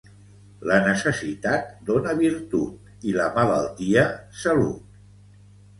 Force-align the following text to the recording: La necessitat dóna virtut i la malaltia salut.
La 0.69 0.77
necessitat 0.87 1.69
dóna 1.91 2.15
virtut 2.23 3.07
i 3.11 3.15
la 3.21 3.31
malaltia 3.39 4.11
salut. 4.45 5.03